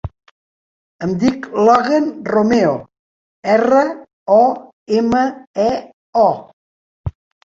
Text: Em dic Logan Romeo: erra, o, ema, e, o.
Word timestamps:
Em 1.07 1.11
dic 1.23 1.43
Logan 1.67 2.07
Romeo: 2.31 2.71
erra, 3.55 3.83
o, 4.35 4.39
ema, 5.01 5.21
e, 5.67 5.69
o. 6.25 6.27